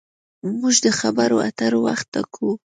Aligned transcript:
موږ 0.59 0.75
د 0.85 0.87
خبرو 0.99 1.37
اترو 1.47 1.79
وخت 1.87 2.05
ټاکو. 2.13 2.49